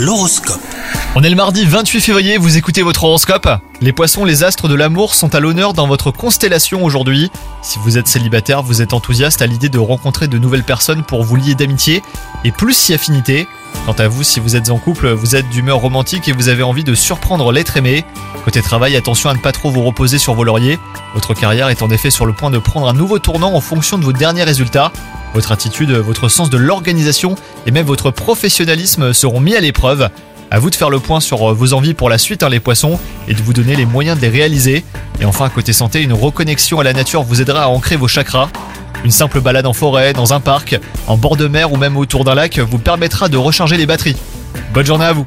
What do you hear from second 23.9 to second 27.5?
de vos derniers résultats. Votre attitude, votre sens de l'organisation